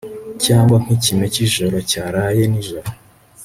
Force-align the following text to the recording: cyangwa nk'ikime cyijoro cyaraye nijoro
cyangwa 0.43 0.75
nk'ikime 0.83 1.25
cyijoro 1.33 1.77
cyaraye 1.91 2.43
nijoro 2.51 2.87